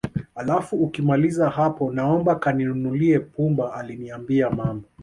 Alafu 0.35 0.75
ukimaliza 0.75 1.49
hapo 1.49 1.91
naomba 1.91 2.35
kaninunulie 2.35 3.19
pumba 3.19 3.73
alinambia 3.73 4.49
mama 4.49 4.81